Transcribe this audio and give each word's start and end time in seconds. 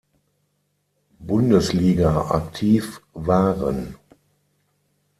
Bundesliga 1.19 2.25
aktiv 2.31 3.03
waren. 3.13 3.93